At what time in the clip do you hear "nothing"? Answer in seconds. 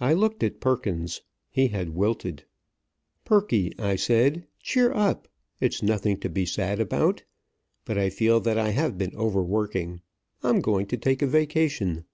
5.82-6.16